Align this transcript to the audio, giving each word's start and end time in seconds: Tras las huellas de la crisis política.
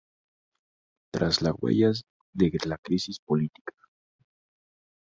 Tras 1.13 1.43
las 1.43 1.53
huellas 1.59 2.05
de 2.33 2.49
la 2.65 2.79
crisis 2.79 3.19
política. 3.19 3.73